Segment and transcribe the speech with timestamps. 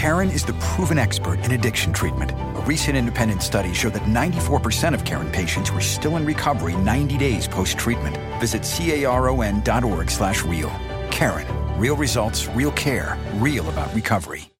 [0.00, 2.32] Karen is the proven expert in addiction treatment.
[2.32, 7.18] A recent independent study showed that 94% of Karen patients were still in recovery 90
[7.18, 8.16] days post-treatment.
[8.40, 10.70] Visit caron.org slash real.
[11.10, 11.46] Karen,
[11.78, 14.50] real results, real care, real about recovery.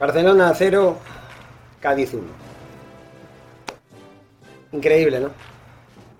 [0.00, 1.00] Barcelona 0,
[1.80, 2.45] Cádiz 1.
[4.76, 5.30] Increíble, ¿no?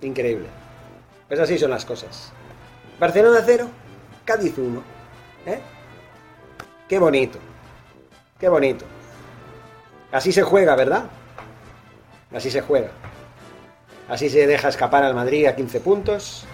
[0.00, 0.46] Increíble.
[1.28, 2.32] Pues así son las cosas.
[2.98, 3.68] Barcelona 0,
[4.24, 4.82] Cádiz 1.
[5.46, 5.60] ¿Eh?
[6.88, 7.38] Qué bonito.
[8.40, 8.86] Qué bonito.
[10.10, 11.04] Así se juega, ¿verdad?
[12.34, 12.88] Así se juega.
[14.08, 16.46] Así se deja escapar al Madrid a 15 puntos.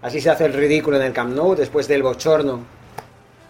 [0.00, 2.60] Así se hace el ridículo en el Camp Nou después del bochorno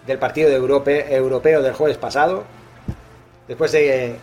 [0.07, 2.45] del partido de Europe, europeo del jueves pasado.
[3.47, 4.17] Después de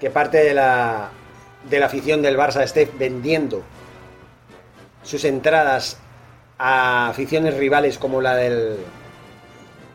[0.00, 1.10] que parte de la,
[1.68, 3.62] de la afición del Barça esté vendiendo
[5.02, 5.98] sus entradas
[6.58, 8.76] a aficiones rivales como la del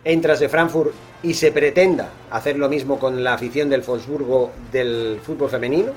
[0.04, 5.20] Entras de Frankfurt y se pretenda hacer lo mismo con la afición del Wolfsburgo del
[5.22, 5.92] fútbol femenino.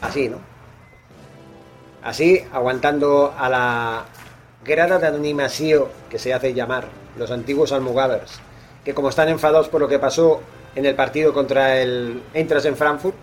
[0.00, 0.38] Así, ¿no?
[2.02, 4.04] Así, aguantando a la
[4.64, 8.40] grada de animación que se hace llamar los antiguos almogávers,
[8.84, 10.40] que como están enfadados por lo que pasó
[10.74, 13.16] en el partido contra el Entras en Frankfurt,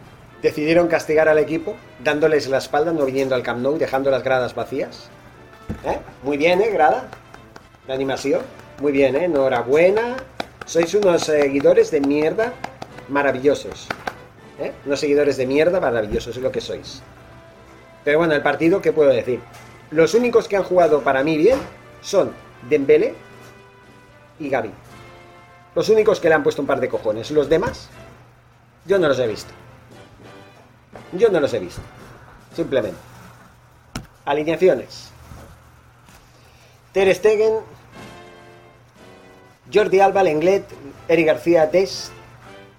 [0.45, 4.53] decidieron castigar al equipo dándoles la espalda, no viniendo al Camp Nou, dejando las gradas
[4.53, 5.09] vacías.
[5.83, 5.97] ¿Eh?
[6.21, 6.69] Muy bien, ¿eh?
[6.69, 7.09] Grada
[7.87, 8.41] de animación.
[8.79, 9.25] Muy bien, ¿eh?
[9.25, 10.17] Enhorabuena.
[10.67, 12.53] Sois unos seguidores de mierda
[13.09, 13.87] maravillosos.
[14.59, 14.71] ¿Eh?
[14.85, 17.01] Unos seguidores de mierda maravillosos, es lo que sois.
[18.03, 19.39] Pero bueno, el partido, ¿qué puedo decir?
[19.89, 21.57] Los únicos que han jugado para mí bien
[22.01, 22.31] son
[22.69, 23.15] Dembele
[24.39, 24.69] y Gaby.
[25.73, 27.31] Los únicos que le han puesto un par de cojones.
[27.31, 27.89] Los demás,
[28.85, 29.64] yo no los he visto.
[31.11, 31.81] Yo no los he visto.
[32.55, 32.97] Simplemente.
[34.25, 35.09] Alineaciones.
[36.93, 37.59] Ter Stegen,
[39.71, 40.63] Jordi Alba, Lenglet,
[41.07, 42.11] Eric García, Des,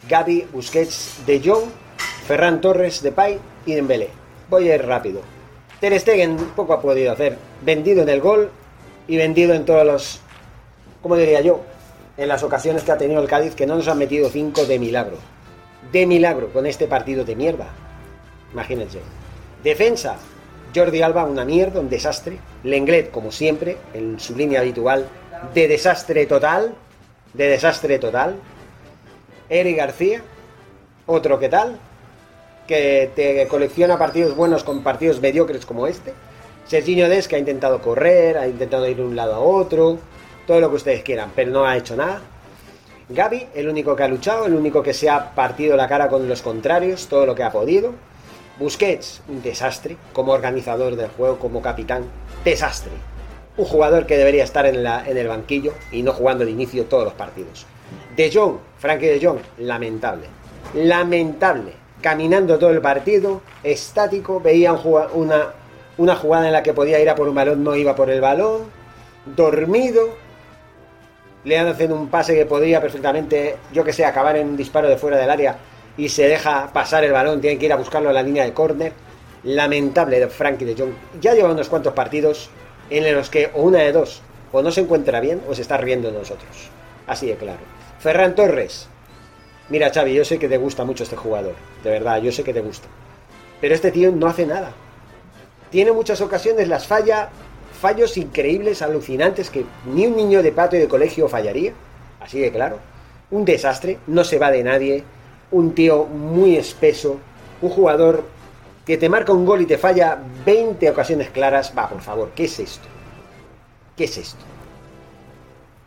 [0.08, 1.64] Gaby, Busquets, De Jong,
[2.26, 4.08] Ferran Torres, Depay y Dembélé.
[4.48, 5.20] Voy a ir rápido.
[5.80, 7.36] Ter Stegen poco ha podido hacer.
[7.62, 8.50] Vendido en el gol
[9.06, 10.20] y vendido en todos los...
[11.02, 11.60] ¿Cómo diría yo?
[12.16, 14.78] En las ocasiones que ha tenido el Cádiz que no nos han metido cinco de
[14.78, 15.18] milagro.
[15.92, 17.68] De milagro con este partido de mierda.
[18.56, 19.00] Imagínense.
[19.62, 20.16] Defensa.
[20.74, 22.38] Jordi Alba, una mierda, un desastre.
[22.64, 25.06] Lenglet, como siempre, en su línea habitual,
[25.52, 26.74] de desastre total.
[27.34, 28.36] De desastre total.
[29.50, 30.22] Eric García,
[31.04, 31.78] otro que tal,
[32.66, 36.14] que te colecciona partidos buenos con partidos mediocres como este.
[36.66, 39.98] Serginho Des, que ha intentado correr, ha intentado ir de un lado a otro,
[40.46, 42.22] todo lo que ustedes quieran, pero no ha hecho nada.
[43.10, 46.26] Gaby, el único que ha luchado, el único que se ha partido la cara con
[46.26, 47.92] los contrarios, todo lo que ha podido.
[48.58, 52.04] Busquets, un desastre, como organizador del juego, como capitán,
[52.42, 52.92] desastre.
[53.58, 57.12] Un jugador que debería estar en, el banquillo y no jugando de inicio todos los
[57.12, 57.66] partidos.
[58.16, 60.26] De Jong, Frankie de Jong, lamentable.
[60.74, 61.72] Lamentable.
[62.00, 67.28] Caminando todo el partido, estático, veía una, jugada en la que podía ir a por
[67.28, 68.62] un balón, no iba por el balón,
[69.24, 70.16] dormido,
[71.44, 74.96] le hacen un pase que podría perfectamente, yo que sé, acabar en un disparo de
[74.96, 75.56] fuera del área
[75.96, 78.52] y se deja pasar el balón, tiene que ir a buscarlo en la línea de
[78.52, 78.92] córner.
[79.44, 80.92] Lamentable de Frankie de Jong.
[81.20, 82.50] Ya lleva unos cuantos partidos
[82.90, 84.20] en los que o una de dos,
[84.52, 86.68] o no se encuentra bien o se está riendo de nosotros.
[87.06, 87.60] Así de claro.
[88.00, 88.88] Ferran Torres.
[89.68, 91.54] Mira, Xavi, yo sé que te gusta mucho este jugador.
[91.82, 92.88] De verdad, yo sé que te gusta.
[93.60, 94.72] Pero este tío no hace nada.
[95.70, 97.30] Tiene muchas ocasiones, las falla,
[97.80, 101.72] fallos increíbles, alucinantes, que ni un niño de pato de colegio fallaría.
[102.20, 102.78] Así de claro.
[103.30, 105.04] Un desastre, no se va de nadie.
[105.50, 107.18] Un tío muy espeso.
[107.62, 108.24] Un jugador
[108.84, 111.72] que te marca un gol y te falla 20 ocasiones claras.
[111.76, 112.86] Va, por favor, ¿qué es esto?
[113.96, 114.44] ¿Qué es esto?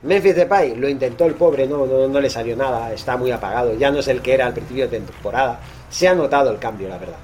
[0.02, 3.76] Memphis Depay lo intentó el pobre, no, no, no, le salió nada, está muy apagado,
[3.76, 5.60] ya no es el que era al principio de temporada.
[5.90, 7.18] Se ha notado el cambio, la verdad.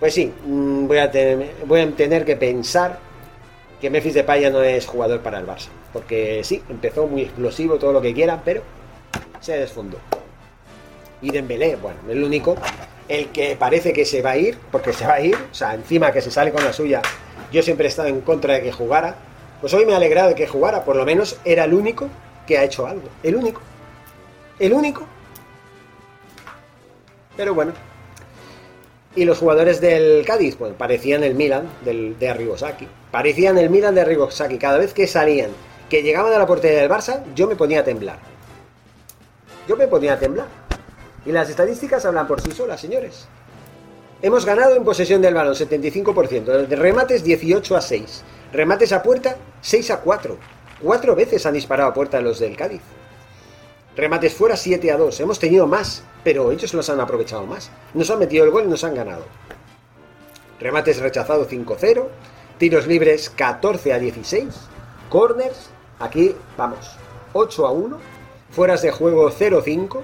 [0.00, 2.98] Pues sí, voy a, tener, voy a tener que pensar
[3.80, 5.68] que Memphis Depay ya no es jugador para el Barça.
[5.92, 8.62] Porque sí, empezó muy explosivo, todo lo que quieran, pero
[9.40, 9.98] se desfundó.
[11.22, 12.56] Y Dembélé, bueno, el único,
[13.08, 15.74] el que parece que se va a ir, porque se va a ir, o sea,
[15.74, 17.02] encima que se sale con la suya,
[17.52, 19.16] yo siempre he estado en contra de que jugara,
[19.60, 22.08] pues hoy me ha alegrado de que jugara, por lo menos era el único
[22.46, 23.60] que ha hecho algo, el único,
[24.58, 25.06] el único.
[27.36, 27.72] Pero bueno.
[29.14, 32.86] Y los jugadores del Cádiz, pues parecían el Milan del, de Arrigosaki.
[33.10, 34.58] Parecían el Milan de Arrigosaki.
[34.58, 35.50] Cada vez que salían,
[35.88, 38.18] que llegaban a la portería del Barça, yo me ponía a temblar.
[39.66, 40.65] Yo me ponía a temblar.
[41.26, 43.26] Y las estadísticas hablan por sí solas, señores.
[44.22, 49.36] Hemos ganado en posesión del balón 75%, de remates 18 a 6, remates a puerta
[49.60, 50.38] 6 a 4.
[50.80, 52.80] Cuatro veces han disparado a puerta los del Cádiz.
[53.96, 55.20] Remates fuera 7 a 2.
[55.20, 57.70] Hemos tenido más, pero ellos los han aprovechado más.
[57.94, 59.24] Nos han metido el gol y nos han ganado.
[60.60, 62.04] Remates rechazados 5-0.
[62.58, 64.48] Tiros libres 14 a 16.
[65.08, 66.96] Corners, aquí vamos,
[67.32, 67.98] 8 a 1.
[68.50, 70.00] Fueras de juego 0-5.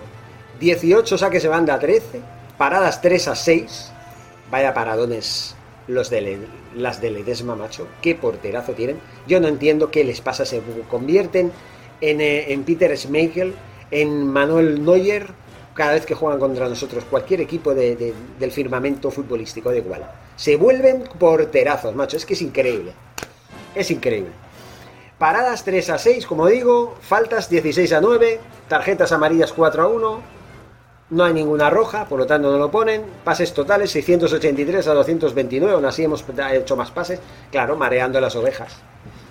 [0.63, 2.21] 18 saques de banda 13.
[2.57, 3.91] Paradas 3 a 6.
[4.49, 5.57] Vaya paradones
[5.89, 6.39] los de
[6.77, 7.89] las de Ledesma, macho.
[8.01, 9.01] Qué porterazo tienen.
[9.27, 10.45] Yo no entiendo qué les pasa.
[10.45, 11.51] Se convierten
[12.01, 13.55] en, eh, en Peter Schmeichel
[13.91, 15.31] en Manuel Neuer
[15.75, 20.09] cada vez que juegan contra nosotros, cualquier equipo de, del firmamento futbolístico, da igual.
[20.37, 22.93] Se vuelven porterazos, macho, es que es increíble.
[23.75, 24.31] Es increíble.
[25.19, 28.39] Paradas 3 a 6, como digo, faltas 16 a 9,
[28.69, 30.42] tarjetas amarillas 4 a 1,
[31.13, 35.75] no hay ninguna roja, por lo tanto no lo ponen, pases totales 683 a 229,
[35.75, 37.21] aún así hemos hecho más pases,
[37.51, 38.77] claro, mareando las ovejas,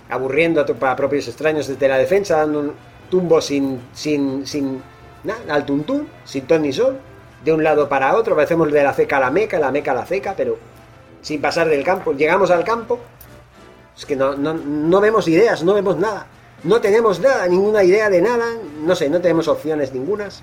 [0.08, 2.72] aburriendo a propios extraños desde la defensa, dando un,
[3.12, 4.82] tumbo sin, sin, sin
[5.24, 6.98] nada, al tuntún, sin ton ni sol,
[7.44, 9.94] de un lado para otro, parecemos de la ceca a la meca, la meca a
[9.94, 10.56] la ceca, pero
[11.20, 12.12] sin pasar del campo.
[12.12, 13.00] Llegamos al campo,
[13.94, 16.26] es que no, no, no vemos ideas, no vemos nada,
[16.64, 18.46] no tenemos nada, ninguna idea de nada,
[18.80, 20.42] no sé, no tenemos opciones ningunas.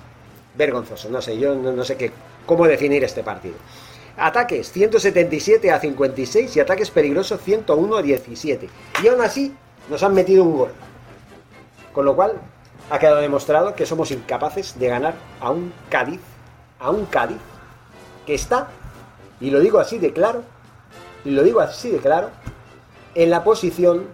[0.60, 2.12] Vergonzoso, no sé, yo no, sé qué,
[2.44, 3.54] cómo definir este partido.
[4.18, 8.68] Ataques 177 a 56 y ataques peligrosos 101 a 17.
[9.02, 9.54] Y aún así
[9.88, 10.72] nos han metido un gol.
[11.94, 12.34] Con lo cual,
[12.90, 16.20] ha quedado demostrado que somos incapaces de ganar a un Cádiz,
[16.78, 17.40] a un Cádiz
[18.26, 18.68] que está,
[19.40, 20.42] y lo digo así de claro,
[21.24, 22.28] y lo digo así de claro,
[23.14, 24.08] en la posición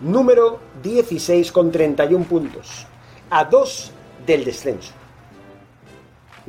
[0.00, 2.84] número 16 con 31 puntos,
[3.30, 3.92] a 2
[4.26, 4.92] del descenso.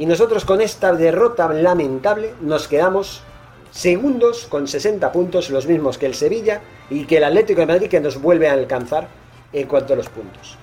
[0.01, 3.21] Y nosotros con esta derrota lamentable nos quedamos
[3.69, 6.59] segundos con 60 puntos, los mismos que el Sevilla
[6.89, 9.07] y que el Atlético de Madrid que nos vuelve a alcanzar
[9.53, 10.57] en cuanto a los puntos.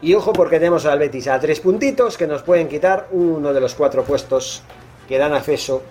[0.00, 3.60] Y ojo porque tenemos al Betis a tres puntitos que nos pueden quitar uno de
[3.60, 4.62] los cuatro puestos
[5.08, 5.82] que dan acceso.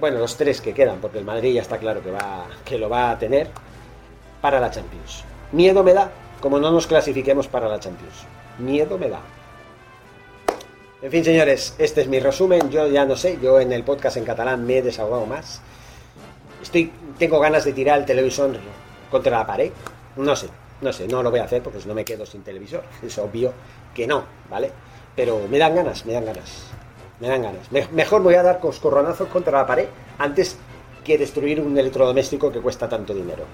[0.00, 2.88] Bueno, los tres que quedan, porque el Madrid ya está claro que, va, que lo
[2.88, 3.48] va a tener
[4.40, 5.22] para la Champions.
[5.52, 6.10] Miedo me da,
[6.40, 8.24] como no nos clasifiquemos para la Champions.
[8.58, 9.20] Miedo me da.
[11.02, 12.70] En fin, señores, este es mi resumen.
[12.70, 15.62] Yo ya no sé, yo en el podcast en catalán me he desahogado más.
[16.60, 18.50] Estoy, tengo ganas de tirar el televisor
[19.10, 19.72] contra la pared.
[20.16, 20.48] No sé,
[20.82, 22.84] no sé, no lo voy a hacer porque si no me quedo sin televisor.
[23.02, 23.54] Es obvio
[23.94, 24.70] que no, ¿vale?
[25.16, 26.66] Pero me dan ganas, me dan ganas.
[27.18, 27.70] Me dan ganas.
[27.92, 29.86] mejor voy a dar coscorronazos contra la pared
[30.18, 30.58] antes
[31.02, 33.44] que destruir un electrodoméstico que cuesta tanto dinero.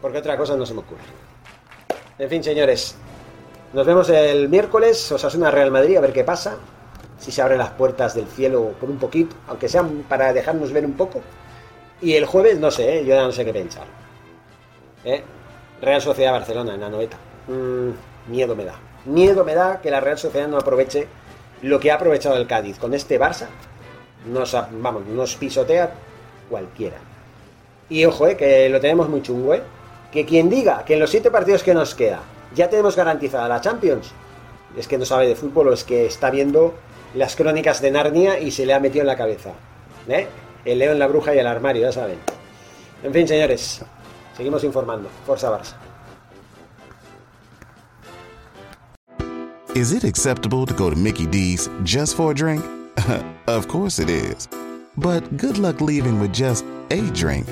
[0.00, 1.02] Porque otra cosa no se me ocurre.
[2.18, 2.96] En fin, señores.
[3.72, 5.10] Nos vemos el miércoles.
[5.12, 6.56] Os hace una Real Madrid a ver qué pasa.
[7.18, 10.84] Si se abren las puertas del cielo por un poquito, aunque sean para dejarnos ver
[10.84, 11.22] un poco.
[12.00, 13.04] Y el jueves, no sé, ¿eh?
[13.04, 13.84] yo ya no sé qué pensar.
[15.04, 15.22] ¿Eh?
[15.80, 17.16] Real Sociedad Barcelona en la noveta.
[17.48, 18.74] Mm, miedo me da.
[19.06, 21.06] Miedo me da que la Real Sociedad no aproveche
[21.62, 22.78] lo que ha aprovechado el Cádiz.
[22.78, 23.46] Con este Barça,
[24.26, 25.92] nos, vamos, nos pisotea
[26.50, 26.98] cualquiera.
[27.88, 29.62] Y ojo, eh, que lo tenemos muy chungo, eh.
[30.10, 32.20] Que quien diga que en los siete partidos que nos queda
[32.54, 34.12] ya tenemos garantizada la Champions,
[34.76, 36.74] es que no sabe de fútbol o es que está viendo
[37.14, 39.52] las crónicas de Narnia y se le ha metido en la cabeza.
[40.08, 40.28] ¿eh?
[40.64, 42.18] El león, la bruja y el armario, ya saben.
[43.02, 43.82] En fin, señores,
[44.36, 45.08] Seguimos informando.
[45.26, 45.76] Forza Barça.
[49.74, 52.64] Is it acceptable to go to Mickey D's just for a drink?
[53.46, 54.48] of course it is.
[54.96, 57.46] But good luck leaving with just a drink.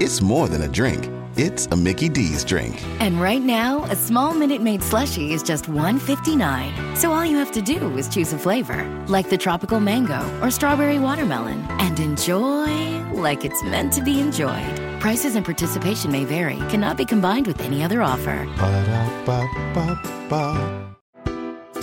[0.00, 1.08] It's more than a drink.
[1.36, 2.80] It's a Mickey D's drink.
[3.00, 6.96] And right now, a small Minute Maid slushie is just $1.59.
[6.96, 10.52] So all you have to do is choose a flavor, like the tropical mango or
[10.52, 14.78] strawberry watermelon, and enjoy like it's meant to be enjoyed.
[15.00, 18.46] Prices and participation may vary, cannot be combined with any other offer.
[18.56, 19.34] Ba-da-ba-ba-ba.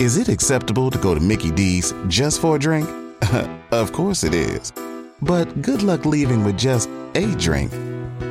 [0.00, 2.88] Is it acceptable to go to Mickey D's just for a drink?
[3.70, 4.72] of course it is.
[5.20, 7.70] But good luck leaving with just a drink.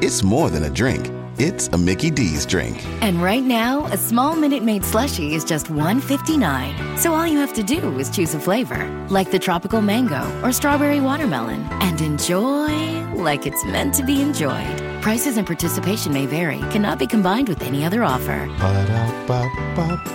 [0.02, 2.86] It's more than a drink it's a Mickey D's drink.
[3.02, 7.00] And right now, a small Minute Maid slushie is just $1.59.
[7.00, 10.52] So all you have to do is choose a flavor, like the tropical mango or
[10.52, 14.78] strawberry watermelon, and enjoy like it's meant to be enjoyed.
[15.02, 18.46] Prices and participation may vary, cannot be combined with any other offer.
[18.60, 20.12] Ba-da-ba-ba-ba.